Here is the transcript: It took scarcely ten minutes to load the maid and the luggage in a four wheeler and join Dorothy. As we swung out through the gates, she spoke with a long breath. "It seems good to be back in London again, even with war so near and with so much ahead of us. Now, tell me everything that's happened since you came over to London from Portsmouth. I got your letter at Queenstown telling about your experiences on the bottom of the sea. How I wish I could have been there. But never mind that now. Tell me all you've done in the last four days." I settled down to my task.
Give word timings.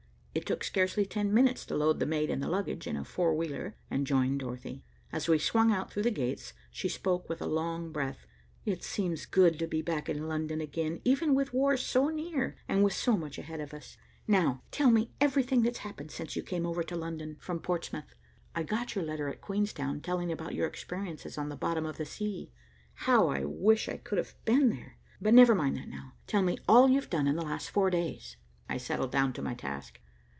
It 0.33 0.45
took 0.45 0.63
scarcely 0.63 1.05
ten 1.05 1.33
minutes 1.33 1.65
to 1.65 1.75
load 1.75 1.99
the 1.99 2.05
maid 2.05 2.29
and 2.29 2.41
the 2.41 2.47
luggage 2.47 2.87
in 2.87 2.95
a 2.95 3.03
four 3.03 3.35
wheeler 3.35 3.75
and 3.89 4.07
join 4.07 4.37
Dorothy. 4.37 4.85
As 5.11 5.27
we 5.27 5.37
swung 5.37 5.73
out 5.73 5.91
through 5.91 6.03
the 6.03 6.09
gates, 6.09 6.53
she 6.71 6.87
spoke 6.87 7.27
with 7.27 7.41
a 7.41 7.45
long 7.45 7.91
breath. 7.91 8.25
"It 8.63 8.81
seems 8.81 9.25
good 9.25 9.59
to 9.59 9.67
be 9.67 9.81
back 9.81 10.07
in 10.07 10.29
London 10.29 10.61
again, 10.61 11.01
even 11.03 11.35
with 11.35 11.51
war 11.53 11.75
so 11.75 12.07
near 12.07 12.55
and 12.69 12.81
with 12.81 12.93
so 12.93 13.17
much 13.17 13.37
ahead 13.37 13.59
of 13.59 13.73
us. 13.73 13.97
Now, 14.25 14.61
tell 14.71 14.89
me 14.89 15.11
everything 15.19 15.63
that's 15.63 15.79
happened 15.79 16.11
since 16.11 16.37
you 16.37 16.43
came 16.43 16.65
over 16.65 16.81
to 16.81 16.95
London 16.95 17.35
from 17.41 17.59
Portsmouth. 17.59 18.15
I 18.55 18.63
got 18.63 18.95
your 18.95 19.03
letter 19.03 19.27
at 19.27 19.41
Queenstown 19.41 19.99
telling 19.99 20.31
about 20.31 20.55
your 20.55 20.65
experiences 20.65 21.37
on 21.37 21.49
the 21.49 21.57
bottom 21.57 21.85
of 21.85 21.97
the 21.97 22.05
sea. 22.05 22.53
How 22.93 23.27
I 23.27 23.43
wish 23.43 23.89
I 23.89 23.97
could 23.97 24.17
have 24.17 24.35
been 24.45 24.69
there. 24.69 24.97
But 25.21 25.33
never 25.33 25.53
mind 25.53 25.75
that 25.75 25.89
now. 25.89 26.13
Tell 26.25 26.41
me 26.41 26.57
all 26.69 26.89
you've 26.89 27.09
done 27.09 27.27
in 27.27 27.35
the 27.35 27.41
last 27.45 27.69
four 27.69 27.89
days." 27.89 28.37
I 28.69 28.77
settled 28.77 29.11
down 29.11 29.33
to 29.33 29.41
my 29.41 29.55
task. 29.55 29.99